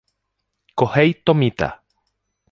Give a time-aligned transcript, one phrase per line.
[0.79, 1.69] Kohei Tomita